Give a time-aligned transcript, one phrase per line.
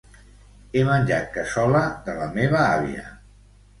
[0.77, 3.05] He menjat cassola de la meva àvia.